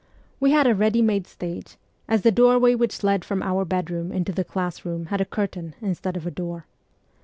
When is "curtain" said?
5.25-5.75